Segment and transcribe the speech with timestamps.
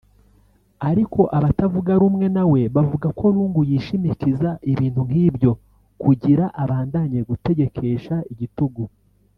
[0.89, 5.51] Ariko abatavuga rumwe na we bavuga ko Lungu yishimikiza ibintu nkivyo
[6.03, 8.83] kugira abandanye gutegekesha igitugu